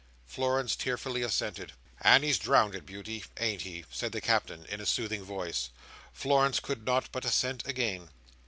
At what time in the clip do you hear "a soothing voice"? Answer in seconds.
4.81-5.69